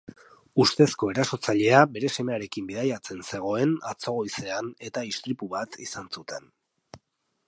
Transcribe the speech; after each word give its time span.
Ustezko 0.63 1.09
erasotzailea 1.11 1.81
bere 1.97 2.09
semearekin 2.21 2.65
bidaiatzen 2.71 3.21
zegoen 3.27 3.75
atzo 3.93 4.13
goizean 4.17 4.73
eta 4.91 5.07
istripu 5.11 5.51
bat 5.55 5.81
izan 5.89 6.11
zuten. 6.19 6.53